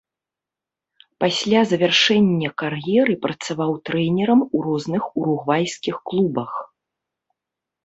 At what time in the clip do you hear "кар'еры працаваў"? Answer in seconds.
2.63-3.71